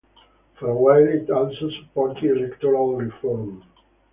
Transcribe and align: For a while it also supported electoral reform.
For 0.57 0.67
a 0.67 0.75
while 0.75 1.07
it 1.07 1.29
also 1.29 1.69
supported 1.69 2.23
electoral 2.35 2.95
reform. 2.95 3.63